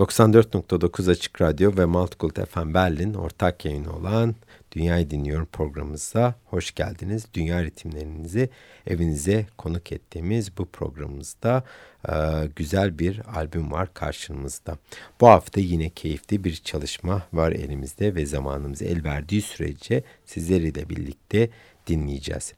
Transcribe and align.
94.9 0.00 1.10
Açık 1.10 1.42
Radyo 1.42 1.76
ve 1.76 1.84
Maltkult 1.84 2.48
FM 2.48 2.74
Berlin 2.74 3.14
ortak 3.14 3.64
yayını 3.64 3.96
olan 3.96 4.34
Dünyayı 4.72 5.10
Dinliyorum 5.10 5.46
programımıza 5.52 6.34
hoş 6.44 6.74
geldiniz. 6.74 7.26
Dünya 7.34 7.64
ritimlerinizi 7.64 8.50
evinize 8.86 9.46
konuk 9.58 9.92
ettiğimiz 9.92 10.58
bu 10.58 10.66
programımızda 10.66 11.64
e, 12.08 12.12
güzel 12.56 12.98
bir 12.98 13.22
albüm 13.34 13.72
var 13.72 13.94
karşımızda. 13.94 14.78
Bu 15.20 15.28
hafta 15.28 15.60
yine 15.60 15.90
keyifli 15.90 16.44
bir 16.44 16.56
çalışma 16.56 17.22
var 17.32 17.52
elimizde 17.52 18.14
ve 18.14 18.26
zamanımız 18.26 18.82
el 18.82 19.04
verdiği 19.04 19.42
sürece 19.42 20.02
sizleri 20.24 20.74
de 20.74 20.88
birlikte 20.88 21.50
dinleyeceğiz. 21.86 22.54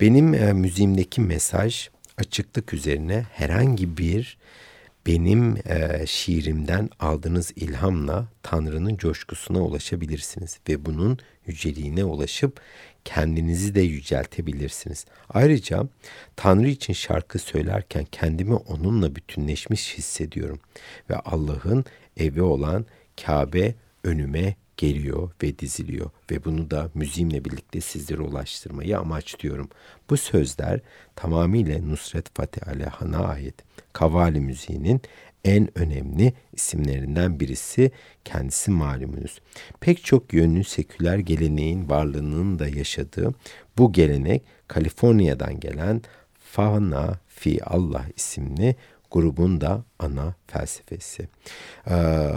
Benim 0.00 0.34
e, 0.34 0.52
müziğimdeki 0.52 1.20
mesaj 1.20 1.88
açıklık 2.18 2.74
üzerine 2.74 3.26
herhangi 3.32 3.98
bir 3.98 4.38
benim 5.08 5.56
e, 5.68 6.06
şiirimden 6.06 6.90
aldığınız 7.00 7.52
ilhamla 7.56 8.28
Tanrı'nın 8.42 8.96
coşkusuna 8.96 9.60
ulaşabilirsiniz 9.62 10.58
ve 10.68 10.84
bunun 10.84 11.18
yüceliğine 11.46 12.04
ulaşıp 12.04 12.60
kendinizi 13.04 13.74
de 13.74 13.80
yüceltebilirsiniz. 13.80 15.06
Ayrıca 15.28 15.88
Tanrı 16.36 16.68
için 16.68 16.92
şarkı 16.92 17.38
söylerken 17.38 18.06
kendimi 18.12 18.54
onunla 18.54 19.16
bütünleşmiş 19.16 19.98
hissediyorum 19.98 20.60
ve 21.10 21.16
Allah'ın 21.16 21.84
evi 22.16 22.42
olan 22.42 22.86
Kabe 23.24 23.74
önüme 24.04 24.54
geliyor 24.78 25.30
ve 25.42 25.58
diziliyor 25.58 26.10
ve 26.30 26.44
bunu 26.44 26.70
da 26.70 26.90
müziğimle 26.94 27.44
birlikte 27.44 27.80
sizlere 27.80 28.22
ulaştırmayı 28.22 28.98
amaçlıyorum. 28.98 29.68
Bu 30.10 30.16
sözler 30.16 30.80
tamamıyla 31.16 31.78
Nusret 31.78 32.26
Fatih 32.34 32.68
Aleyhan'a 32.68 33.18
ait. 33.18 33.54
Kavali 33.92 34.40
müziğinin 34.40 35.00
en 35.44 35.78
önemli 35.78 36.32
isimlerinden 36.52 37.40
birisi 37.40 37.90
kendisi 38.24 38.70
malumunuz. 38.70 39.40
Pek 39.80 40.04
çok 40.04 40.32
yönlü 40.32 40.64
seküler 40.64 41.18
geleneğin 41.18 41.90
varlığının 41.90 42.58
da 42.58 42.68
yaşadığı 42.68 43.34
bu 43.78 43.92
gelenek 43.92 44.42
Kaliforniya'dan 44.68 45.60
gelen 45.60 46.02
Fana 46.38 47.18
Fi 47.28 47.64
Allah 47.64 48.04
isimli 48.16 48.76
grubun 49.10 49.60
da 49.60 49.84
ana 49.98 50.34
felsefesi. 50.46 51.28
Ee, 51.90 52.30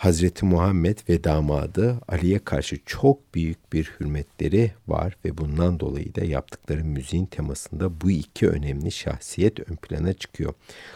Hazreti 0.00 0.46
Muhammed 0.46 0.98
ve 1.08 1.24
damadı 1.24 2.00
Ali'ye 2.08 2.38
karşı 2.38 2.78
çok 2.86 3.34
büyük 3.34 3.72
bir 3.72 3.92
hürmetleri 4.00 4.72
var 4.88 5.16
ve 5.24 5.38
bundan 5.38 5.80
dolayı 5.80 6.14
da 6.14 6.24
yaptıkları 6.24 6.84
müziğin 6.84 7.26
temasında 7.26 8.00
bu 8.00 8.10
iki 8.10 8.48
önemli 8.48 8.92
şahsiyet 8.92 9.70
ön 9.70 9.76
plana 9.76 10.12
çıkıyor. 10.12 10.54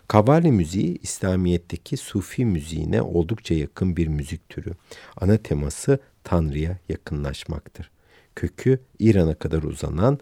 Kavali 0.08 0.52
müziği 0.52 0.98
İslamiyet'teki 1.02 1.96
Sufi 1.96 2.44
müziğine 2.44 3.02
oldukça 3.02 3.54
yakın 3.54 3.96
bir 3.96 4.08
müzik 4.08 4.48
türü. 4.48 4.72
Ana 5.16 5.36
teması 5.36 5.98
Tanrı'ya 6.24 6.78
yakınlaşmaktır. 6.88 7.90
Kökü 8.36 8.80
İran'a 8.98 9.34
kadar 9.34 9.62
uzanan 9.62 10.18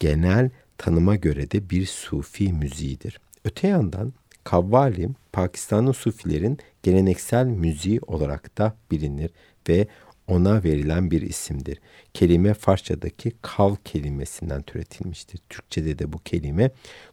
genel 0.00 0.50
tanıma 0.78 1.16
göre 1.16 1.50
de 1.50 1.70
bir 1.70 1.86
Sufi 1.86 2.52
müziğidir. 2.52 3.20
Öte 3.44 3.68
yandan 3.68 4.12
Kavvali 4.44 5.08
Pakistanlı 5.34 5.94
Sufilerin 5.94 6.58
geleneksel 6.82 7.46
müziği 7.46 8.00
olarak 8.06 8.58
da 8.58 8.76
bilinir 8.90 9.30
ve 9.68 9.86
ona 10.28 10.64
verilen 10.64 11.10
bir 11.10 11.22
isimdir. 11.22 11.80
Kelime 12.14 12.54
Farsçadaki 12.54 13.32
kav 13.42 13.74
kelimesinden 13.84 14.62
türetilmiştir. 14.62 15.40
Türkçede 15.48 15.98
de 15.98 16.12
bu 16.12 16.18
kelime 16.18 16.70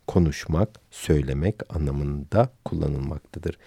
konuşmak, 0.08 0.70
söylemek 0.92 1.76
anlamında 1.76 2.50
kullanılmaktadır. 2.66 3.58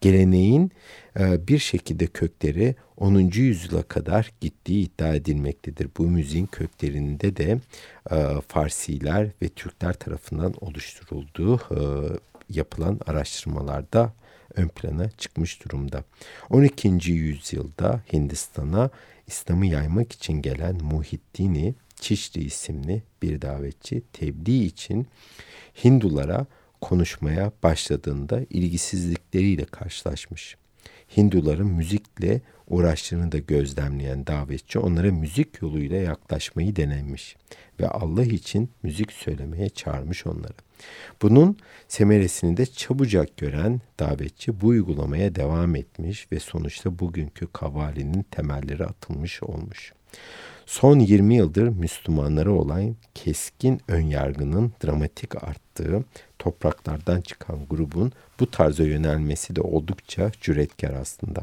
Geleneğin 0.00 0.72
e, 1.18 1.48
bir 1.48 1.58
şekilde 1.58 2.06
kökleri 2.06 2.74
10. 2.96 3.14
yüzyıla 3.18 3.82
kadar 3.82 4.32
gittiği 4.40 4.84
iddia 4.86 5.14
edilmektedir. 5.14 5.88
Bu 5.98 6.02
müziğin 6.06 6.46
köklerinde 6.46 7.36
de 7.36 7.60
e, 8.10 8.40
Farsiler 8.48 9.30
ve 9.42 9.48
Türkler 9.48 9.92
tarafından 9.92 10.54
oluşturulduğu 10.60 11.56
e, 11.56 11.80
yapılan 12.56 13.00
araştırmalarda 13.06 14.12
ön 14.54 14.68
plana 14.68 15.10
çıkmış 15.10 15.64
durumda. 15.64 16.04
12. 16.50 16.88
yüzyılda 17.12 18.02
Hindistan'a 18.12 18.90
İslam'ı 19.26 19.66
yaymak 19.66 20.12
için 20.12 20.42
gelen 20.42 20.84
Muhiddini 20.84 21.74
Çişli 22.00 22.44
isimli 22.44 23.02
bir 23.22 23.42
davetçi 23.42 24.02
tebliğ 24.12 24.64
için 24.64 25.06
Hindulara 25.84 26.46
konuşmaya 26.80 27.52
başladığında 27.62 28.40
ilgisizlikleriyle 28.50 29.64
karşılaşmış. 29.64 30.56
Hinduların 31.16 31.66
müzikle 31.66 32.40
uğraştığını 32.68 33.32
da 33.32 33.38
gözlemleyen 33.38 34.26
davetçi 34.26 34.78
onlara 34.78 35.12
müzik 35.12 35.62
yoluyla 35.62 35.96
yaklaşmayı 35.96 36.76
denemiş 36.76 37.36
ve 37.80 37.88
Allah 37.88 38.24
için 38.24 38.70
müzik 38.82 39.12
söylemeye 39.12 39.68
çağırmış 39.68 40.26
onları. 40.26 40.54
Bunun 41.22 41.56
semeresini 41.88 42.56
de 42.56 42.66
çabucak 42.66 43.36
gören 43.36 43.80
davetçi 43.98 44.60
bu 44.60 44.66
uygulamaya 44.66 45.34
devam 45.34 45.76
etmiş 45.76 46.32
ve 46.32 46.40
sonuçta 46.40 46.98
bugünkü 46.98 47.46
kavalinin 47.52 48.22
temelleri 48.22 48.84
atılmış 48.84 49.42
olmuş. 49.42 49.92
Son 50.66 50.98
20 50.98 51.36
yıldır 51.36 51.68
Müslümanlara 51.68 52.50
olan 52.50 52.96
keskin 53.14 53.80
önyargının 53.88 54.72
dramatik 54.84 55.44
arttığı 55.44 56.04
topraklardan 56.38 57.20
çıkan 57.20 57.66
grubun 57.66 58.12
bu 58.40 58.50
tarza 58.50 58.84
yönelmesi 58.84 59.56
de 59.56 59.60
oldukça 59.60 60.30
cüretkar 60.40 60.92
aslında. 60.92 61.40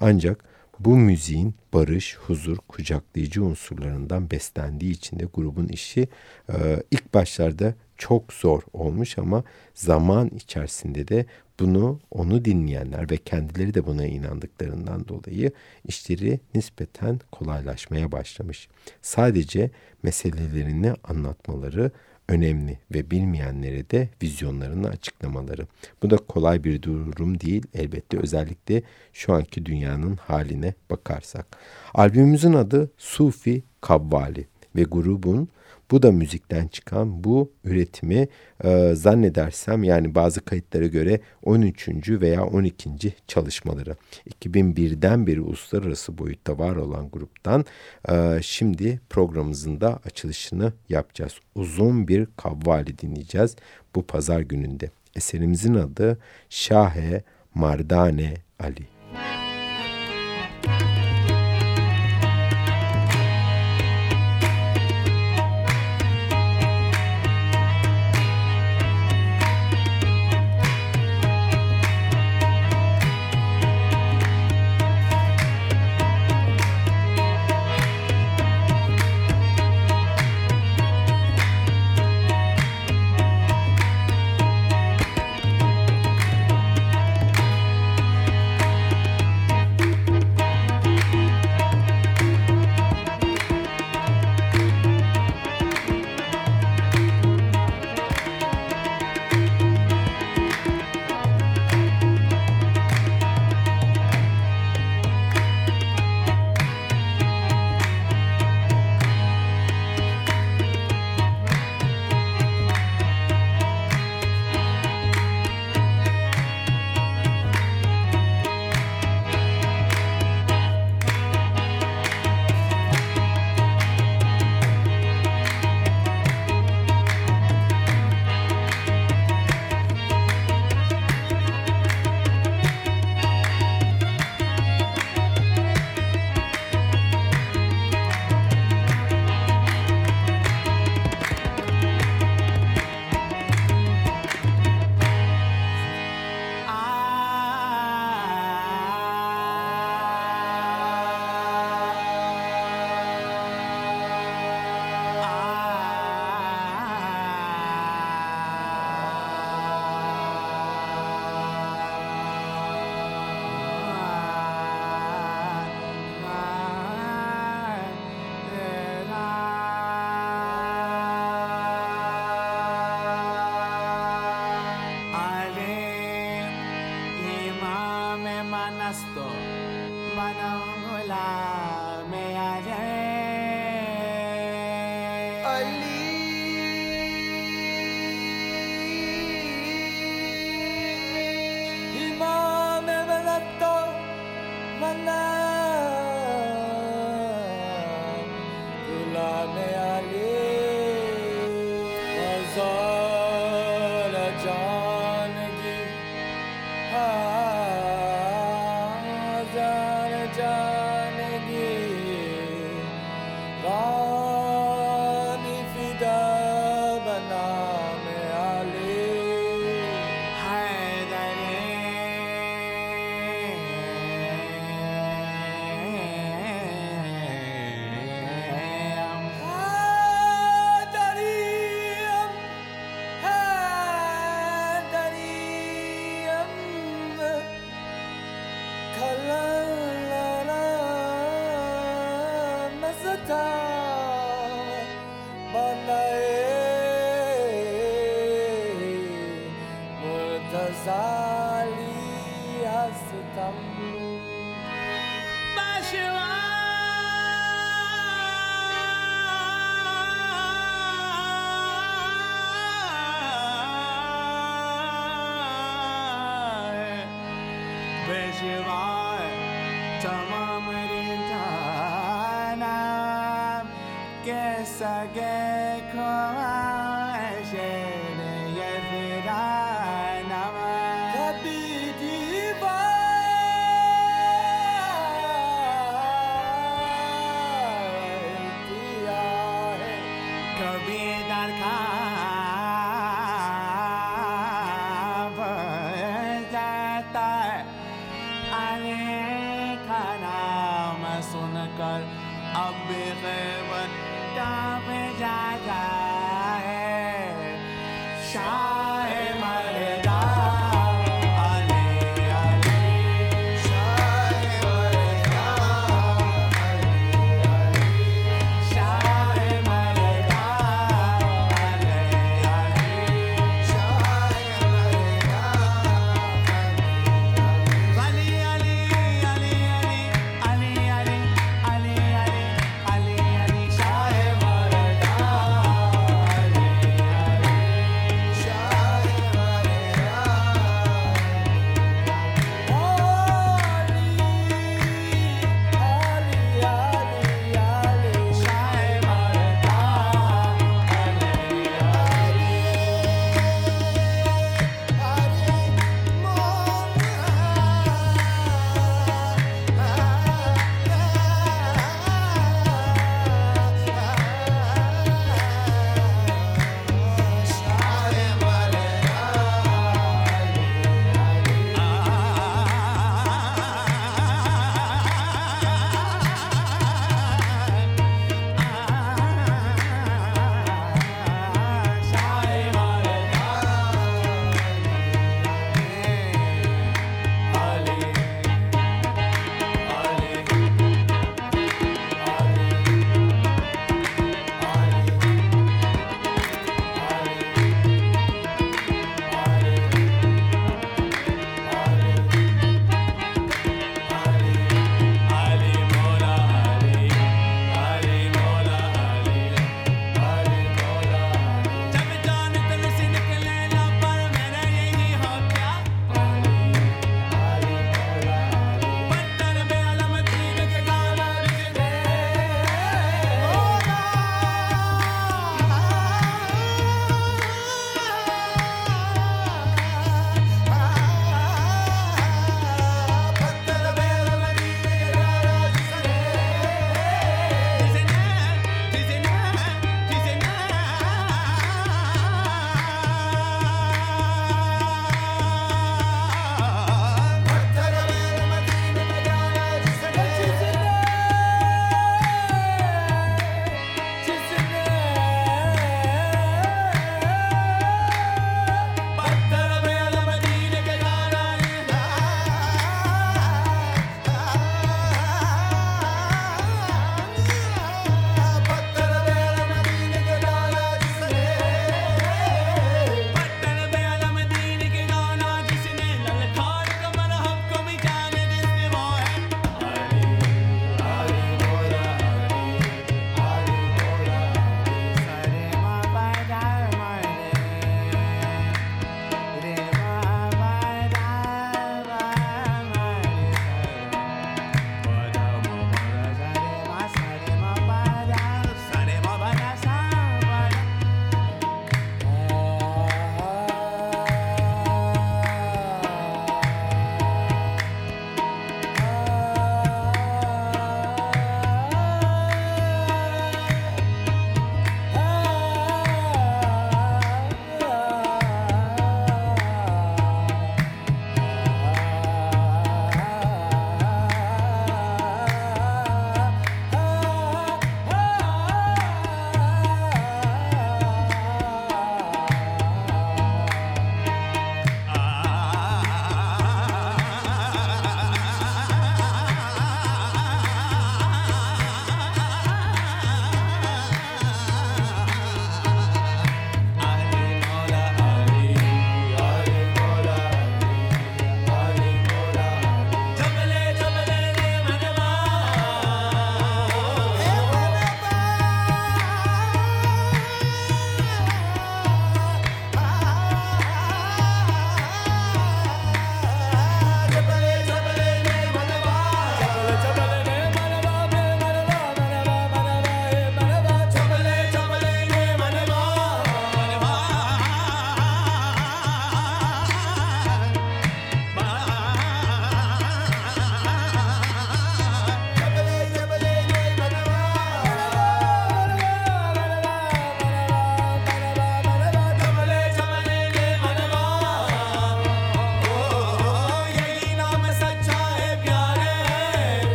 Ancak 0.00 0.44
bu 0.80 0.96
müziğin 0.96 1.54
barış, 1.72 2.16
huzur, 2.16 2.56
kucaklayıcı 2.56 3.44
unsurlarından 3.44 4.30
beslendiği 4.30 4.92
için 4.92 5.18
de 5.20 5.24
grubun 5.24 5.68
işi 5.68 6.08
e, 6.48 6.82
ilk 6.90 7.14
başlarda 7.14 7.74
çok 7.96 8.32
zor 8.32 8.62
olmuş 8.72 9.18
ama 9.18 9.44
zaman 9.74 10.28
içerisinde 10.28 11.08
de 11.08 11.26
bunu 11.60 12.00
onu 12.10 12.44
dinleyenler 12.44 13.10
ve 13.10 13.16
kendileri 13.16 13.74
de 13.74 13.86
buna 13.86 14.06
inandıklarından 14.06 15.08
dolayı 15.08 15.52
işleri 15.84 16.40
nispeten 16.54 17.20
kolaylaşmaya 17.32 18.12
başlamış. 18.12 18.68
Sadece 19.02 19.70
meselelerini 20.02 20.92
anlatmaları 21.04 21.90
önemli 22.28 22.78
ve 22.94 23.10
bilmeyenlere 23.10 23.90
de 23.90 24.08
vizyonlarını 24.22 24.88
açıklamaları. 24.88 25.66
Bu 26.02 26.10
da 26.10 26.16
kolay 26.16 26.64
bir 26.64 26.82
durum 26.82 27.40
değil 27.40 27.62
elbette 27.74 28.18
özellikle 28.18 28.82
şu 29.12 29.32
anki 29.32 29.66
dünyanın 29.66 30.16
haline 30.16 30.74
bakarsak. 30.90 31.46
Albümümüzün 31.94 32.52
adı 32.52 32.90
Sufi 32.98 33.62
Kavvali 33.80 34.46
ve 34.76 34.82
grubun 34.82 35.48
bu 35.90 36.02
da 36.02 36.12
müzikten 36.12 36.66
çıkan 36.66 37.24
bu 37.24 37.52
üretimi 37.64 38.28
e, 38.64 38.94
zannedersem 38.94 39.84
yani 39.84 40.14
bazı 40.14 40.40
kayıtlara 40.40 40.86
göre 40.86 41.20
13. 41.42 41.88
veya 42.08 42.44
12. 42.44 43.14
çalışmaları. 43.26 43.96
2001'den 44.42 45.26
beri 45.26 45.40
uluslararası 45.40 46.18
boyutta 46.18 46.58
var 46.58 46.76
olan 46.76 47.10
gruptan 47.10 47.64
e, 48.08 48.38
şimdi 48.42 49.00
programımızın 49.10 49.80
da 49.80 50.00
açılışını 50.04 50.72
yapacağız. 50.88 51.32
Uzun 51.54 52.08
bir 52.08 52.26
kavvali 52.36 52.98
dinleyeceğiz 52.98 53.56
bu 53.94 54.06
pazar 54.06 54.40
gününde. 54.40 54.90
Eserimizin 55.16 55.74
adı 55.74 56.18
Şahe 56.50 57.22
Mardane 57.54 58.34
Ali. 58.60 58.86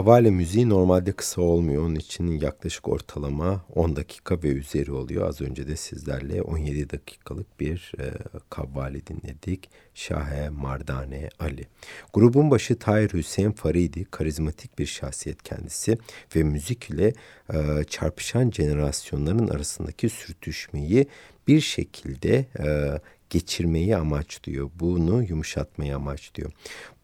Kavale 0.00 0.30
müziği 0.30 0.68
normalde 0.68 1.12
kısa 1.12 1.42
olmuyor. 1.42 1.82
Onun 1.86 1.94
için 1.94 2.40
yaklaşık 2.40 2.88
ortalama 2.88 3.64
10 3.74 3.96
dakika 3.96 4.42
ve 4.42 4.48
üzeri 4.48 4.92
oluyor. 4.92 5.28
Az 5.28 5.40
önce 5.40 5.68
de 5.68 5.76
sizlerle 5.76 6.42
17 6.42 6.90
dakikalık 6.90 7.60
bir 7.60 7.92
e, 7.98 8.12
kavvale 8.50 9.06
dinledik. 9.06 9.70
Şahe 9.94 10.48
Mardane 10.48 11.28
Ali. 11.40 11.66
Grubun 12.12 12.50
başı 12.50 12.78
Tahir 12.78 13.12
Hüseyin 13.12 13.52
Faridi, 13.52 14.04
karizmatik 14.04 14.78
bir 14.78 14.86
şahsiyet 14.86 15.42
kendisi 15.42 15.98
ve 16.36 16.42
müzik 16.42 16.90
ile 16.90 17.12
e, 17.52 17.84
çarpışan 17.84 18.50
jenerasyonların 18.50 19.48
arasındaki 19.48 20.08
sürtüşmeyi 20.08 21.06
bir 21.48 21.60
şekilde 21.60 22.46
e, 22.58 22.98
geçirmeyi 23.30 23.96
amaçlıyor. 23.96 24.70
Bunu 24.80 25.22
yumuşatmayı 25.22 25.96
amaçlıyor. 25.96 26.52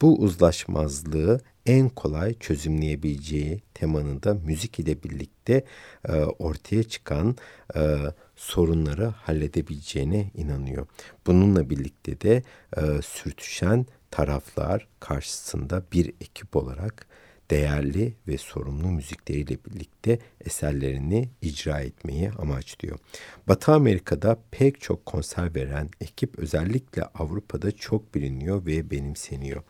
Bu 0.02 0.18
uzlaşmazlığı 0.18 1.40
en 1.66 1.88
kolay 1.88 2.34
çözümleyebileceği 2.38 3.62
temanın 3.74 4.22
da 4.22 4.34
müzik 4.34 4.78
ile 4.78 5.02
birlikte 5.02 5.64
e, 6.08 6.12
ortaya 6.12 6.82
çıkan 6.82 7.36
e, 7.76 7.96
sorunları 8.36 9.04
halledebileceğine 9.04 10.30
inanıyor. 10.34 10.86
Bununla 11.26 11.70
birlikte 11.70 12.20
de 12.20 12.42
e, 12.76 13.02
sürtüşen 13.02 13.86
taraflar 14.10 14.88
karşısında 15.00 15.82
bir 15.92 16.08
ekip 16.20 16.56
olarak 16.56 17.06
değerli 17.50 18.14
ve 18.28 18.38
sorumlu 18.38 18.88
müzikleriyle 18.88 19.56
birlikte 19.64 20.18
eserlerini 20.44 21.28
icra 21.42 21.80
etmeyi 21.80 22.30
amaçlıyor. 22.30 22.98
Batı 23.48 23.72
Amerika'da 23.72 24.38
pek 24.50 24.80
çok 24.80 25.06
konser 25.06 25.54
veren 25.54 25.88
ekip 26.00 26.38
özellikle 26.38 27.02
Avrupa'da 27.02 27.72
çok 27.72 28.14
biliniyor 28.14 28.66
ve 28.66 28.90
benimseniyor. 28.90 29.62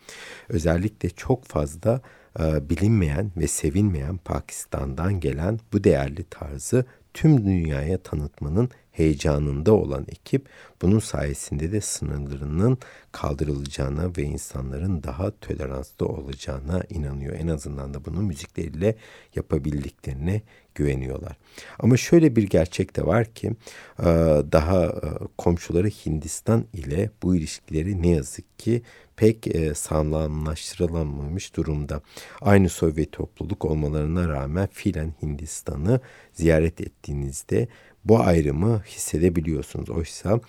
Özellikle 0.48 1.10
çok 1.10 1.44
fazla 1.44 2.00
e, 2.40 2.70
bilinmeyen 2.70 3.30
ve 3.36 3.46
sevilmeyen 3.46 4.16
Pakistan'dan 4.16 5.20
gelen 5.20 5.60
bu 5.72 5.84
değerli 5.84 6.24
tarzı 6.24 6.84
tüm 7.14 7.44
dünyaya 7.44 7.98
tanıtmanın 7.98 8.70
heyecanında 8.96 9.72
olan 9.72 10.06
ekip 10.08 10.48
bunun 10.82 10.98
sayesinde 10.98 11.72
de 11.72 11.80
sınırlarının 11.80 12.78
kaldırılacağına 13.12 14.10
ve 14.16 14.22
insanların 14.22 15.02
daha 15.02 15.30
toleranslı 15.30 16.06
olacağına 16.06 16.82
inanıyor. 16.90 17.36
En 17.38 17.48
azından 17.48 17.94
da 17.94 18.04
bunu 18.04 18.22
müzikleriyle 18.22 18.96
yapabildiklerine 19.34 20.42
güveniyorlar. 20.74 21.36
Ama 21.78 21.96
şöyle 21.96 22.36
bir 22.36 22.42
gerçek 22.42 22.96
de 22.96 23.06
var 23.06 23.34
ki 23.34 23.52
e, 23.98 24.04
daha 24.52 24.84
e, 24.84 25.08
komşuları 25.38 25.88
Hindistan 25.88 26.64
ile 26.72 27.10
bu 27.22 27.36
ilişkileri 27.36 28.02
ne 28.02 28.08
yazık 28.08 28.58
ki 28.58 28.82
pek 29.16 29.46
e, 29.46 29.74
sağlamlaştırılamamış 29.74 31.56
durumda. 31.56 32.02
Aynı 32.40 32.68
Sovyet 32.68 33.12
topluluk 33.12 33.64
olmalarına 33.64 34.28
rağmen 34.28 34.68
fiilen 34.72 35.14
Hindistan'ı 35.22 36.00
ziyaret 36.32 36.80
ettiğinizde 36.80 37.68
bu 38.08 38.20
ayrımı 38.20 38.82
hissedebiliyorsunuz. 38.86 39.90
Oysa 39.90 40.40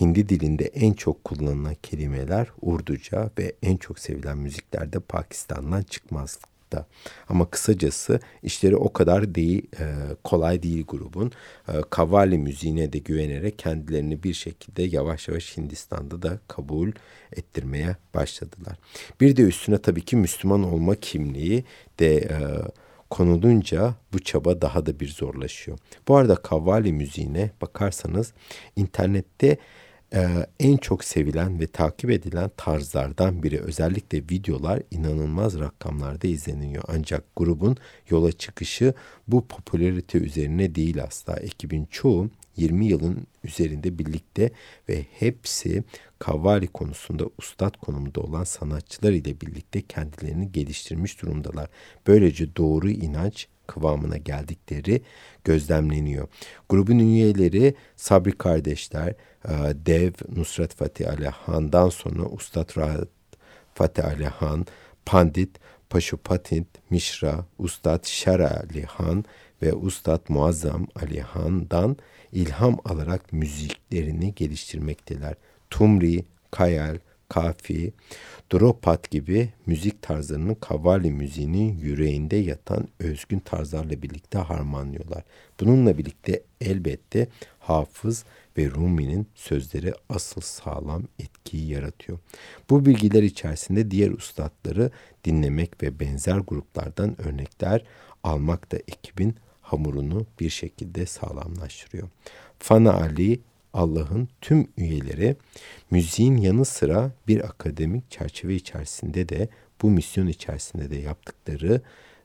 Hindi 0.00 0.28
dilinde 0.28 0.64
en 0.64 0.92
çok 0.92 1.24
kullanılan 1.24 1.74
kelimeler 1.82 2.46
Urduca 2.60 3.30
ve 3.38 3.52
en 3.62 3.76
çok 3.76 3.98
sevilen 3.98 4.38
müziklerde 4.38 5.00
Pakistan'dan 5.00 5.82
çıkmaz 5.82 6.38
da. 6.72 6.86
Ama 7.28 7.50
kısacası 7.50 8.20
işleri 8.42 8.76
o 8.76 8.92
kadar 8.92 9.34
değil, 9.34 9.66
e, 9.80 9.84
kolay 10.24 10.62
değil 10.62 10.84
grubun. 10.88 11.32
E, 11.68 11.72
Kavali 11.90 12.38
müziğine 12.38 12.92
de 12.92 12.98
güvenerek 12.98 13.58
kendilerini 13.58 14.22
bir 14.22 14.34
şekilde 14.34 14.82
yavaş 14.82 15.28
yavaş 15.28 15.56
Hindistan'da 15.56 16.22
da 16.22 16.38
kabul 16.48 16.92
ettirmeye 17.32 17.96
başladılar. 18.14 18.78
Bir 19.20 19.36
de 19.36 19.42
üstüne 19.42 19.78
tabii 19.78 20.04
ki 20.04 20.16
Müslüman 20.16 20.62
olma 20.62 20.94
kimliği 20.94 21.64
de 22.00 22.16
e, 22.16 22.38
konulunca 23.10 23.94
bu 24.12 24.18
çaba 24.18 24.60
daha 24.60 24.86
da 24.86 25.00
bir 25.00 25.08
zorlaşıyor. 25.08 25.78
Bu 26.08 26.16
arada 26.16 26.36
kavvali 26.36 26.92
müziğine 26.92 27.50
bakarsanız 27.60 28.32
internette 28.76 29.56
e, 30.14 30.46
en 30.60 30.76
çok 30.76 31.04
sevilen 31.04 31.60
ve 31.60 31.66
takip 31.66 32.10
edilen 32.10 32.50
tarzlardan 32.56 33.42
biri. 33.42 33.60
Özellikle 33.60 34.18
videolar 34.18 34.82
inanılmaz 34.90 35.58
rakamlarda 35.58 36.28
izleniyor. 36.28 36.84
Ancak 36.88 37.24
grubun 37.36 37.76
yola 38.10 38.32
çıkışı 38.32 38.94
bu 39.28 39.46
popülarite 39.46 40.18
üzerine 40.18 40.74
değil 40.74 41.02
asla. 41.02 41.36
Ekibin 41.36 41.86
çoğu 41.90 42.30
20 42.56 42.86
yılın 42.86 43.26
üzerinde 43.44 43.98
birlikte 43.98 44.50
ve 44.88 45.06
hepsi 45.12 45.84
kavali 46.18 46.66
konusunda 46.66 47.24
ustad 47.38 47.74
konumda 47.76 48.20
olan 48.20 48.44
sanatçılar 48.44 49.12
ile 49.12 49.40
birlikte 49.40 49.82
kendilerini 49.82 50.52
geliştirmiş 50.52 51.22
durumdalar. 51.22 51.68
Böylece 52.06 52.56
doğru 52.56 52.90
inanç 52.90 53.48
kıvamına 53.66 54.16
geldikleri 54.16 55.02
gözlemleniyor. 55.44 56.28
Grubun 56.68 56.98
üyeleri 56.98 57.74
Sabri 57.96 58.32
kardeşler, 58.32 59.08
e, 59.44 59.52
Dev 59.86 60.12
Nusrat 60.36 60.74
Fatih 60.74 61.08
Ali 61.08 61.28
Han'dan 61.28 61.88
sonra 61.88 62.22
Ustad 62.22 62.76
Rahat 62.76 63.08
Fatih 63.74 64.04
Ali 64.04 64.26
Han, 64.26 64.66
Pandit 65.06 65.50
Paşupatit 65.90 66.66
Mişra, 66.90 67.44
Ustad 67.58 68.04
Şara 68.06 68.50
Ali 68.50 68.86
ve 69.62 69.74
Ustad 69.74 70.20
Muazzam 70.28 70.86
Ali 70.94 71.20
Han'dan 71.20 71.96
ilham 72.32 72.78
alarak 72.84 73.32
müziklerini 73.32 74.34
geliştirmekteler. 74.34 75.34
Tumri, 75.70 76.24
Kayal, 76.50 76.98
Kafi, 77.28 77.92
Dropat 78.52 79.10
gibi 79.10 79.52
müzik 79.66 80.02
tarzlarının 80.02 80.54
kavali 80.54 81.10
müziğinin 81.10 81.78
yüreğinde 81.78 82.36
yatan 82.36 82.88
özgün 82.98 83.38
tarzlarla 83.38 84.02
birlikte 84.02 84.38
harmanlıyorlar. 84.38 85.22
Bununla 85.60 85.98
birlikte 85.98 86.42
elbette 86.60 87.28
Hafız 87.58 88.24
ve 88.58 88.70
Rumi'nin 88.70 89.26
sözleri 89.34 89.92
asıl 90.08 90.40
sağlam 90.40 91.02
etkiyi 91.18 91.70
yaratıyor. 91.70 92.18
Bu 92.70 92.86
bilgiler 92.86 93.22
içerisinde 93.22 93.90
diğer 93.90 94.10
ustadları 94.10 94.90
dinlemek 95.24 95.82
ve 95.82 96.00
benzer 96.00 96.38
gruplardan 96.38 97.20
örnekler 97.20 97.84
almak 98.24 98.72
da 98.72 98.76
ekibin 98.76 99.36
hamurunu 99.62 100.26
bir 100.40 100.50
şekilde 100.50 101.06
sağlamlaştırıyor. 101.06 102.08
Fana 102.58 102.92
Ali 102.92 103.40
Allah'ın 103.76 104.28
tüm 104.40 104.68
üyeleri 104.76 105.36
müziğin 105.90 106.36
yanı 106.36 106.64
sıra 106.64 107.12
bir 107.28 107.44
akademik 107.44 108.10
çerçeve 108.10 108.54
içerisinde 108.54 109.28
de 109.28 109.48
bu 109.82 109.90
misyon 109.90 110.26
içerisinde 110.26 110.90
de 110.90 110.96
yaptıkları 110.96 111.80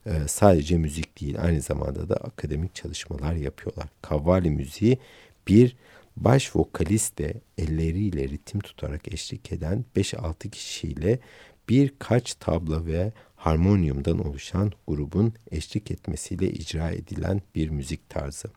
e, 0.06 0.12
sadece 0.26 0.78
müzik 0.78 1.20
değil 1.20 1.42
aynı 1.42 1.60
zamanda 1.60 2.08
da 2.08 2.16
akademik 2.16 2.74
çalışmalar 2.74 3.34
yapıyorlar. 3.34 3.88
Kavvali 4.02 4.50
müziği 4.50 4.98
bir 5.48 5.76
baş 6.16 6.56
vokaliste 6.56 7.34
elleriyle 7.58 8.28
ritim 8.28 8.60
tutarak 8.60 9.12
eşlik 9.12 9.52
eden 9.52 9.84
5-6 9.96 10.50
kişiyle 10.50 11.18
birkaç 11.68 12.34
tabla 12.34 12.86
ve 12.86 13.12
harmonyumdan 13.42 14.28
oluşan 14.28 14.72
grubun 14.88 15.32
eşlik 15.50 15.90
etmesiyle 15.90 16.50
icra 16.50 16.90
edilen 16.90 17.42
bir 17.54 17.68
müzik 17.68 18.10
tarzı. 18.10 18.48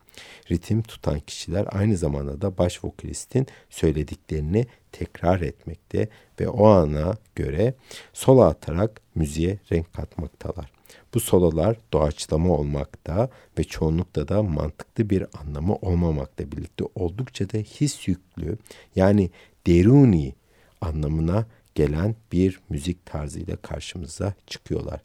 Ritim 0.50 0.82
tutan 0.82 1.20
kişiler 1.20 1.66
aynı 1.70 1.96
zamanda 1.96 2.40
da 2.40 2.58
baş 2.58 2.84
vokalistin 2.84 3.46
söylediklerini 3.70 4.66
tekrar 4.92 5.40
etmekte 5.40 6.08
ve 6.40 6.48
o 6.48 6.66
ana 6.66 7.16
göre 7.34 7.74
solo 8.12 8.42
atarak 8.42 9.00
müziğe 9.14 9.58
renk 9.72 9.92
katmaktalar. 9.92 10.70
Bu 11.14 11.20
sololar 11.20 11.76
doğaçlama 11.92 12.54
olmakta 12.54 13.28
ve 13.58 13.64
çoğunlukla 13.64 14.28
da 14.28 14.42
mantıklı 14.42 15.10
bir 15.10 15.26
anlamı 15.40 15.74
olmamakla 15.74 16.52
birlikte 16.52 16.84
oldukça 16.94 17.50
da 17.50 17.58
his 17.58 18.08
yüklü 18.08 18.58
yani 18.96 19.30
deruni 19.66 20.34
anlamına 20.80 21.46
gelen 21.76 22.14
bir 22.32 22.60
müzik 22.68 23.06
tarzıyla 23.06 23.56
karşımıza 23.56 24.34
çıkıyorlar. 24.46 25.00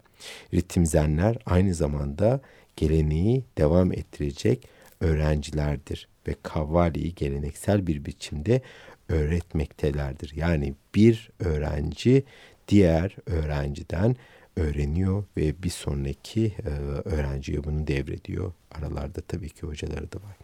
Ritimzenler 0.53 1.37
aynı 1.45 1.73
zamanda 1.73 2.41
geleneği 2.75 3.43
devam 3.57 3.93
ettirecek 3.93 4.67
öğrencilerdir 5.01 6.07
ve 6.27 6.35
kavvaliyi 6.43 7.15
geleneksel 7.15 7.87
bir 7.87 8.05
biçimde 8.05 8.61
öğretmektelerdir. 9.09 10.33
Yani 10.35 10.73
bir 10.95 11.29
öğrenci 11.39 12.23
diğer 12.67 13.15
öğrenciden 13.25 14.15
öğreniyor 14.55 15.23
ve 15.37 15.63
bir 15.63 15.69
sonraki 15.69 16.53
e, 16.65 16.69
öğrenciye 17.09 17.63
bunu 17.63 17.87
devrediyor. 17.87 18.53
Aralarda 18.71 19.21
tabii 19.21 19.49
ki 19.49 19.61
hocaları 19.61 20.11
da 20.11 20.17
var. 20.17 20.37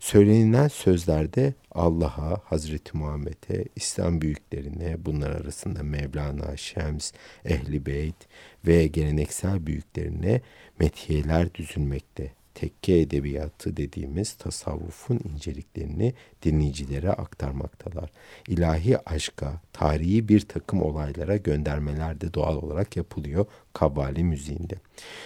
Söylenilen 0.00 0.68
sözlerde 0.68 1.54
Allah'a, 1.72 2.40
Hazreti 2.44 2.96
Muhammed'e, 2.96 3.64
İslam 3.76 4.20
büyüklerine, 4.20 5.04
bunlar 5.04 5.30
arasında 5.30 5.82
Mevlana, 5.82 6.56
Şems, 6.56 7.12
Ehli 7.44 7.86
Beyt 7.86 8.28
ve 8.66 8.86
geleneksel 8.86 9.66
büyüklerine 9.66 10.40
methiyeler 10.78 11.54
düzülmekte 11.54 12.32
tekke 12.54 12.98
edebiyatı 12.98 13.76
dediğimiz 13.76 14.32
tasavvufun 14.32 15.20
inceliklerini 15.32 16.14
dinleyicilere 16.42 17.10
aktarmaktalar. 17.10 18.10
İlahi 18.48 19.08
aşka, 19.08 19.60
tarihi 19.72 20.28
bir 20.28 20.40
takım 20.40 20.82
olaylara 20.82 21.36
göndermeler 21.36 22.20
de 22.20 22.34
doğal 22.34 22.56
olarak 22.56 22.96
yapılıyor 22.96 23.46
kavali 23.72 24.24
müziğinde. 24.24 24.74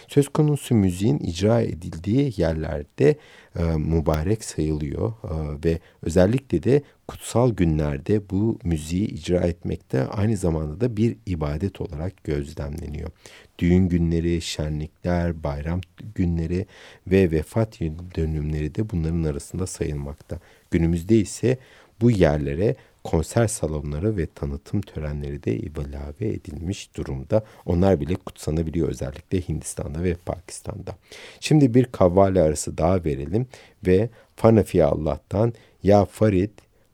Söz 0.09 0.29
konusu 0.29 0.75
müziğin 0.75 1.19
icra 1.19 1.61
edildiği 1.61 2.33
yerlerde 2.37 3.17
e, 3.59 3.63
mübarek 3.63 4.45
sayılıyor 4.45 5.13
e, 5.25 5.65
ve 5.65 5.79
özellikle 6.03 6.63
de 6.63 6.83
kutsal 7.09 7.51
günlerde 7.51 8.31
bu 8.31 8.59
müziği 8.65 9.07
icra 9.07 9.41
etmekte 9.41 10.07
aynı 10.07 10.37
zamanda 10.37 10.81
da 10.81 10.97
bir 10.97 11.17
ibadet 11.27 11.81
olarak 11.81 12.25
gözlemleniyor. 12.25 13.11
Düğün 13.59 13.89
günleri, 13.89 14.41
şenlikler, 14.41 15.43
bayram 15.43 15.81
günleri 16.15 16.67
ve 17.07 17.31
vefat 17.31 17.81
dönümleri 18.17 18.75
de 18.75 18.91
bunların 18.91 19.23
arasında 19.23 19.67
sayılmakta. 19.67 20.41
Günümüzde 20.73 21.17
ise 21.17 21.59
bu 22.01 22.11
yerlere 22.11 22.77
konser 23.05 23.49
salonları 23.49 24.17
ve 24.17 24.27
tanıtım 24.27 24.81
törenleri 24.81 25.45
de 25.45 25.57
ilave 25.57 26.29
edilmiş 26.29 26.97
durumda. 26.97 27.45
Onlar 27.67 28.01
bile 28.01 28.15
kutsanabiliyor 28.15 28.89
özellikle 28.89 29.41
Hindistan'da 29.41 30.03
ve 30.03 30.15
Pakistan'da. 30.15 30.97
Şimdi 31.41 31.75
bir 31.75 31.85
kavvali 31.85 32.41
arası 32.41 32.79
daha 32.79 33.05
verelim 33.05 33.47
ve 33.87 34.11
Fanafi 34.37 34.85
Allah'tan 34.85 35.53
Ya 35.83 36.05
Farid 36.05 36.51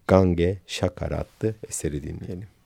Gange 0.06 0.58
Şakar 0.66 1.10
adlı 1.10 1.54
eseri 1.68 2.02
dinleyelim. 2.02 2.57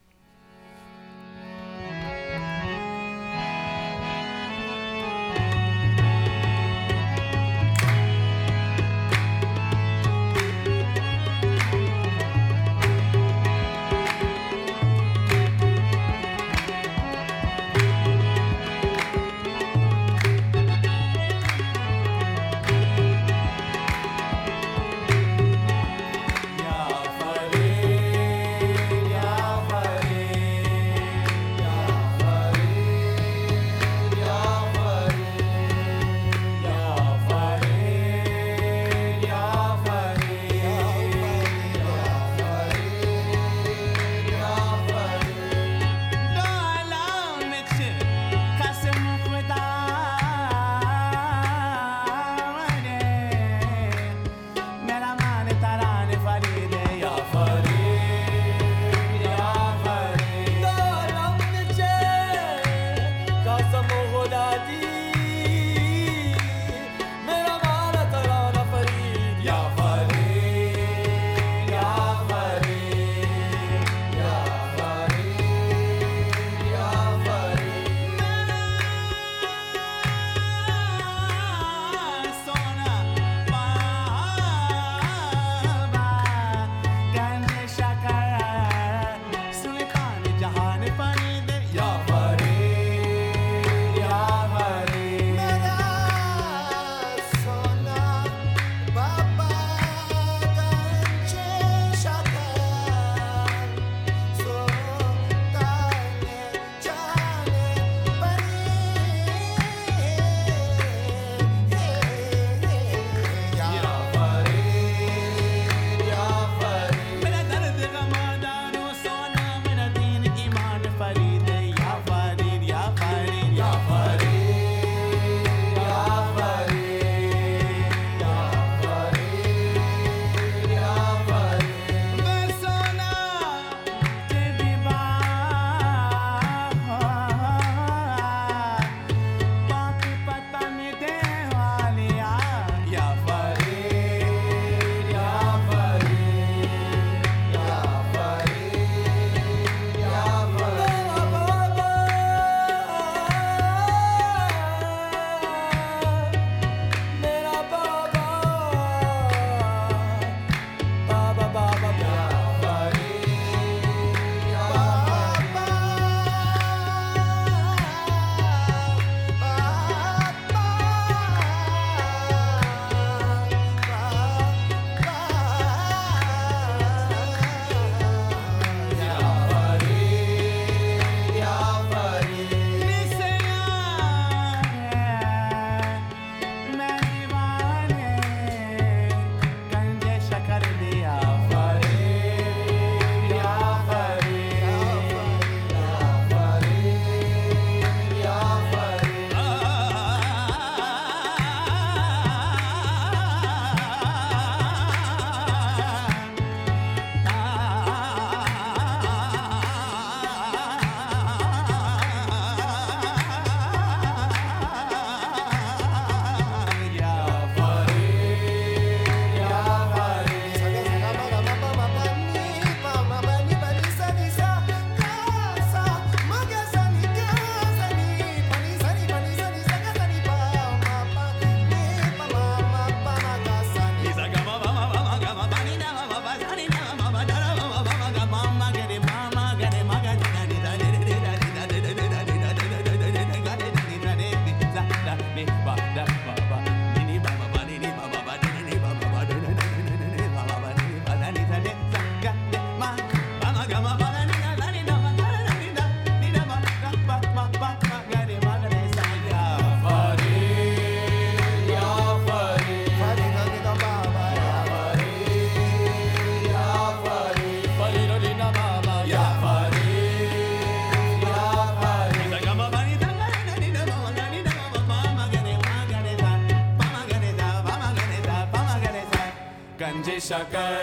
chacara 280.27 280.82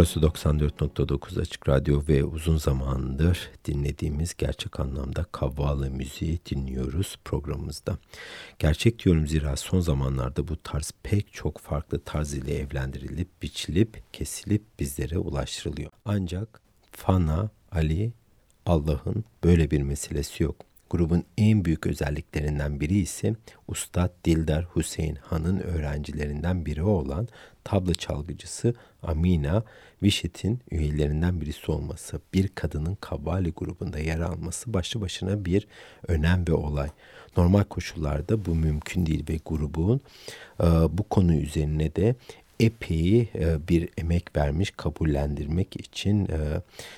Burası 0.00 0.20
94.9 0.20 1.40
Açık 1.40 1.68
Radyo 1.68 2.02
ve 2.08 2.24
uzun 2.24 2.56
zamandır 2.56 3.50
dinlediğimiz 3.64 4.34
gerçek 4.34 4.80
anlamda 4.80 5.24
kavvalı 5.32 5.90
müziği 5.90 6.40
dinliyoruz 6.50 7.18
programımızda. 7.24 7.98
Gerçek 8.58 9.04
diyorum 9.04 9.26
zira 9.26 9.56
son 9.56 9.80
zamanlarda 9.80 10.48
bu 10.48 10.56
tarz 10.56 10.92
pek 11.02 11.32
çok 11.32 11.58
farklı 11.58 12.00
tarz 12.00 12.34
ile 12.34 12.58
evlendirilip, 12.58 13.42
biçilip, 13.42 14.02
kesilip 14.12 14.62
bizlere 14.78 15.18
ulaştırılıyor. 15.18 15.90
Ancak 16.04 16.60
Fana, 16.92 17.50
Ali, 17.72 18.12
Allah'ın 18.66 19.24
böyle 19.44 19.70
bir 19.70 19.82
meselesi 19.82 20.42
yok. 20.42 20.56
Grubun 20.90 21.24
en 21.38 21.64
büyük 21.64 21.86
özelliklerinden 21.86 22.80
biri 22.80 22.98
ise 22.98 23.34
Ustad 23.68 24.10
Dildar 24.24 24.66
Hüseyin 24.76 25.16
Han'ın 25.16 25.58
öğrencilerinden 25.58 26.66
biri 26.66 26.82
olan 26.82 27.28
tabla 27.70 27.94
çalgıcısı 27.94 28.74
Amina 29.02 29.62
Vişit'in 30.02 30.60
üyelerinden 30.70 31.40
birisi 31.40 31.72
olması, 31.72 32.20
bir 32.34 32.48
kadının 32.48 32.94
Kabbali 33.00 33.50
grubunda 33.50 33.98
yer 33.98 34.20
alması 34.20 34.74
başlı 34.74 35.00
başına 35.00 35.44
bir 35.44 35.66
önem 36.08 36.44
ve 36.48 36.52
olay. 36.52 36.88
Normal 37.36 37.64
koşullarda 37.64 38.46
bu 38.46 38.54
mümkün 38.54 39.06
değil 39.06 39.24
ve 39.28 39.38
grubun 39.46 40.00
e, 40.60 40.66
bu 40.98 41.02
konu 41.02 41.34
üzerine 41.34 41.94
de 41.94 42.14
epey 42.60 43.20
e, 43.20 43.68
bir 43.68 43.88
emek 43.98 44.36
vermiş 44.36 44.70
kabullendirmek 44.76 45.76
için 45.76 46.26
e, 46.26 46.38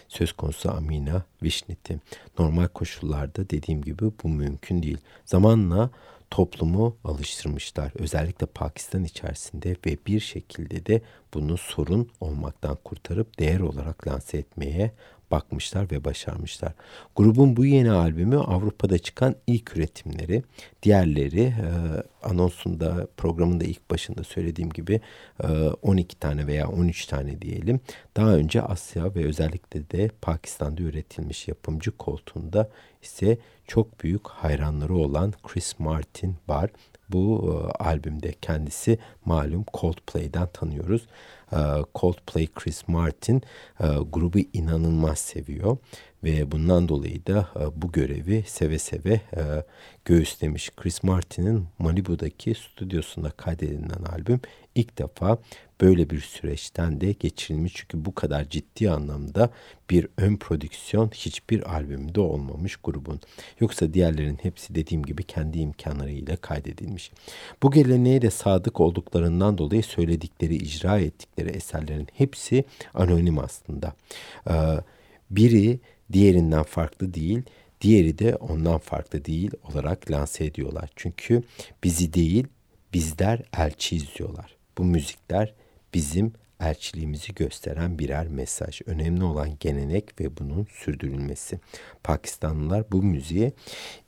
söz 0.08 0.32
konusu 0.32 0.70
Amina 0.70 1.22
Vişnit'i. 1.42 2.00
Normal 2.38 2.68
koşullarda 2.68 3.50
dediğim 3.50 3.82
gibi 3.82 4.04
bu 4.22 4.28
mümkün 4.28 4.82
değil. 4.82 4.98
Zamanla 5.24 5.90
toplumu 6.32 6.96
alıştırmışlar. 7.04 7.92
Özellikle 7.94 8.46
Pakistan 8.46 9.04
içerisinde 9.04 9.76
ve 9.86 9.96
bir 10.06 10.20
şekilde 10.20 10.86
de 10.86 11.02
bunu 11.34 11.58
sorun 11.58 12.10
olmaktan 12.20 12.78
kurtarıp 12.84 13.38
değer 13.38 13.60
olarak 13.60 14.08
lanse 14.08 14.38
etmeye 14.38 14.92
bakmışlar 15.32 15.90
ve 15.90 16.04
başarmışlar. 16.04 16.72
Grubun 17.16 17.56
bu 17.56 17.66
yeni 17.66 17.90
albümü 17.90 18.36
Avrupa'da 18.36 18.98
çıkan 18.98 19.34
ilk 19.46 19.76
üretimleri. 19.76 20.42
Diğerleri 20.82 21.40
e, 21.42 21.68
anonsunda 22.22 23.06
programında 23.16 23.64
ilk 23.64 23.90
başında 23.90 24.24
söylediğim 24.24 24.70
gibi 24.70 25.00
e, 25.44 25.46
12 25.82 26.18
tane 26.18 26.46
veya 26.46 26.68
13 26.68 27.06
tane 27.06 27.42
diyelim. 27.42 27.80
Daha 28.16 28.34
önce 28.34 28.62
Asya 28.62 29.14
ve 29.14 29.24
özellikle 29.24 29.90
de 29.90 30.10
Pakistan'da 30.22 30.82
üretilmiş 30.82 31.48
yapımcı 31.48 31.90
koltuğunda 31.90 32.70
ise 33.02 33.38
çok 33.66 34.02
büyük 34.02 34.28
hayranları 34.28 34.94
olan 34.94 35.32
Chris 35.42 35.78
Martin 35.78 36.36
var. 36.48 36.70
Bu 37.08 37.52
e, 37.52 37.82
albümde 37.84 38.34
kendisi 38.42 38.98
malum 39.24 39.64
Coldplay'den 39.74 40.48
tanıyoruz. 40.52 41.06
E, 41.53 41.61
Coldplay 41.94 42.46
Chris 42.46 42.88
Martin 42.88 43.42
e, 43.80 43.86
grubu 44.12 44.38
inanılmaz 44.53 45.18
seviyor 45.18 45.76
ve 46.24 46.53
bundan 46.53 46.88
dolayı 46.88 47.26
da 47.26 47.48
e, 47.61 47.82
bu 47.82 47.92
görevi 47.92 48.44
seve 48.46 48.78
seve 48.78 49.12
e, 49.12 49.64
göğüslemiş. 50.05 50.70
Chris 50.76 51.03
Martin'in 51.03 51.66
Malibu'daki 51.78 52.55
stüdyosunda 52.55 53.30
kaydedilen 53.30 54.05
albüm 54.12 54.40
ilk 54.74 54.98
defa 54.98 55.38
böyle 55.80 56.11
bir 56.11 56.20
süreçten 56.20 57.00
de 57.00 57.12
geçirilmiş. 57.12 57.72
Çünkü 57.76 58.05
bu 58.05 58.14
kadar 58.14 58.48
ciddi 58.48 58.90
anlamda 58.90 59.50
bir 59.90 60.09
ön 60.16 60.36
prodüksiyon 60.36 61.11
hiçbir 61.14 61.74
albümde 61.74 62.20
olmamış 62.20 62.76
grubun. 62.76 63.20
Yoksa 63.61 63.94
diğerlerin 63.94 64.38
hepsi 64.42 64.74
dediğim 64.74 65.03
gibi 65.03 65.22
kendi 65.22 65.59
imkanlarıyla 65.59 66.36
kaydedilmiş. 66.36 67.11
Bu 67.62 67.70
geleneğe 67.70 68.22
de 68.22 68.30
sadık 68.30 68.80
olduklarından 68.80 69.59
dolayı 69.59 69.82
söyledikleri, 69.82 70.57
icra 70.57 70.98
ettikleri 70.98 71.41
eserlerin 71.51 72.09
hepsi 72.14 72.64
anonim 72.95 73.38
aslında. 73.38 73.93
Ee, 74.51 74.53
biri 75.30 75.80
diğerinden 76.12 76.62
farklı 76.62 77.14
değil, 77.14 77.43
diğeri 77.80 78.18
de 78.18 78.36
ondan 78.36 78.78
farklı 78.78 79.24
değil 79.24 79.51
olarak 79.70 80.11
lanse 80.11 80.45
ediyorlar. 80.45 80.90
Çünkü 80.97 81.43
bizi 81.84 82.12
değil, 82.12 82.47
bizler 82.95 83.43
elçi 83.59 83.97
izliyorlar. 83.97 84.57
Bu 84.78 84.84
müzikler 84.84 85.55
bizim 85.95 86.32
elçiliğimizi 86.61 87.34
gösteren 87.34 87.99
birer 87.99 88.28
mesaj. 88.28 88.80
Önemli 88.86 89.24
olan 89.24 89.51
gelenek 89.61 90.20
ve 90.20 90.36
bunun 90.36 90.66
sürdürülmesi. 90.70 91.61
Pakistanlılar 92.05 92.84
bu 92.93 93.03
müziği 93.03 93.53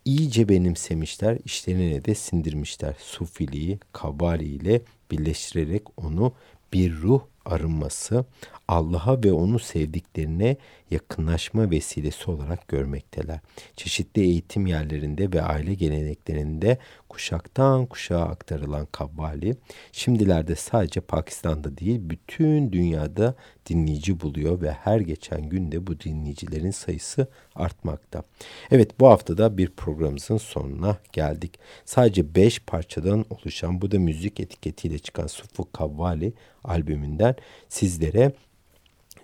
iyice 0.04 0.48
benimsemişler, 0.48 1.38
işlerine 1.44 2.04
de 2.04 2.14
sindirmişler. 2.14 2.94
Sufiliği, 2.98 3.78
Kabali 3.92 4.44
ile 4.44 4.80
birleştirerek 5.10 5.82
onu 5.96 6.32
bir 6.74 6.92
ruh 7.02 7.22
arınması, 7.44 8.24
Allah'a 8.68 9.24
ve 9.24 9.32
onu 9.32 9.58
sevdiklerine 9.58 10.56
yakınlaşma 10.90 11.70
vesilesi 11.70 12.30
olarak 12.30 12.68
görmekteler. 12.68 13.40
Çeşitli 13.76 14.22
eğitim 14.22 14.66
yerlerinde 14.66 15.32
ve 15.32 15.42
aile 15.42 15.74
geleneklerinde 15.74 16.78
kuşaktan 17.08 17.86
kuşağa 17.86 18.22
aktarılan 18.22 18.86
kavvali, 18.92 19.56
şimdilerde 19.92 20.54
sadece 20.56 21.00
Pakistan'da 21.00 21.78
değil 21.78 22.00
bütün 22.02 22.72
dünyada 22.72 23.34
dinleyici 23.66 24.20
buluyor 24.20 24.60
ve 24.60 24.70
her 24.70 25.00
geçen 25.00 25.48
günde 25.48 25.86
bu 25.86 26.00
dinleyicilerin 26.00 26.70
sayısı 26.70 27.26
artmakta. 27.54 28.22
Evet 28.70 29.00
bu 29.00 29.06
haftada 29.06 29.58
bir 29.58 29.70
programımızın 29.70 30.36
sonuna 30.36 30.96
geldik. 31.12 31.58
Sadece 31.84 32.34
5 32.34 32.60
parçadan 32.60 33.24
oluşan 33.30 33.80
bu 33.80 33.90
da 33.90 33.98
müzik 33.98 34.40
etiketiyle 34.40 34.98
çıkan 34.98 35.26
Sufu 35.26 35.72
Kavvali 35.72 36.32
albümünden 36.64 37.33
sizlere 37.68 38.32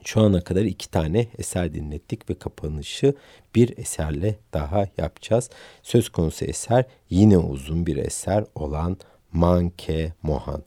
şu 0.05 0.21
ana 0.21 0.41
kadar 0.41 0.63
iki 0.63 0.91
tane 0.91 1.27
eser 1.39 1.75
dinlettik 1.75 2.31
ve 2.31 2.35
kapanışı 2.35 3.15
bir 3.55 3.79
eserle 3.79 4.39
daha 4.53 4.87
yapacağız. 4.99 5.51
Söz 5.83 6.09
konusu 6.09 6.45
eser 6.45 6.85
yine 7.11 7.39
uzun 7.39 7.87
bir 7.87 7.97
eser 7.97 8.45
olan 8.55 8.97
Manke 9.33 10.13
Mohan. 10.23 10.63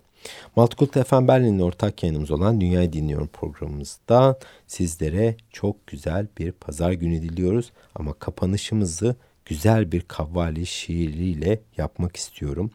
Maltkult 0.55 1.07
FM 1.07 1.27
Berlin'in 1.27 1.59
ortak 1.59 2.03
yayınımız 2.03 2.31
olan 2.31 2.61
Dünyayı 2.61 2.93
Dinliyorum 2.93 3.27
programımızda 3.27 4.39
sizlere 4.67 5.35
çok 5.51 5.87
güzel 5.87 6.27
bir 6.37 6.51
pazar 6.51 6.91
günü 6.91 7.21
diliyoruz. 7.21 7.71
Ama 7.95 8.13
kapanışımızı 8.13 9.15
güzel 9.45 9.91
bir 9.91 10.01
kavvali 10.01 10.65
şiiriyle 10.65 11.59
yapmak 11.77 12.15
istiyorum. 12.15 12.71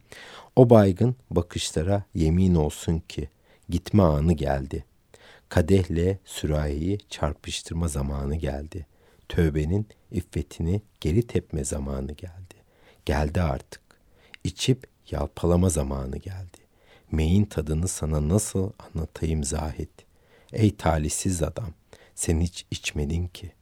O 0.57 0.71
baygın 0.71 1.17
bakışlara 1.31 2.03
yemin 2.15 2.55
olsun 2.55 3.03
ki 3.09 3.29
gitme 3.69 4.03
anı 4.03 4.33
geldi. 4.33 4.85
Kadehle 5.49 6.19
sürahiyi 6.25 6.99
çarpıştırma 7.09 7.89
zamanı 7.89 8.37
geldi. 8.37 8.87
Tövbenin 9.29 9.87
iffetini 10.11 10.83
geri 11.01 11.27
tepme 11.27 11.65
zamanı 11.65 12.13
geldi. 12.13 12.55
Geldi 13.05 13.43
artık. 13.43 13.81
İçip 14.45 14.87
yalpalama 15.11 15.69
zamanı 15.69 16.17
geldi. 16.17 16.59
Meyin 17.13 17.45
tadını 17.45 17.89
sana 17.89 18.29
nasıl 18.29 18.71
anlatayım 18.79 19.45
Zahid? 19.45 19.89
Ey 20.53 20.77
talihsiz 20.77 21.43
adam, 21.43 21.71
sen 22.15 22.41
hiç 22.41 22.67
içmedin 22.71 23.29
ki. 23.29 23.53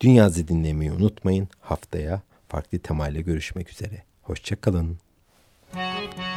Dünyazı 0.00 0.48
dinlemeyi 0.48 0.92
unutmayın. 0.92 1.48
Haftaya 1.60 2.22
farklı 2.48 2.78
temayla 2.78 3.20
görüşmek 3.20 3.70
üzere. 3.70 4.02
Hoşçakalın. 4.22 4.98
जो 5.74 6.27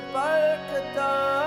ਪਲਟਦਾ 0.00 1.43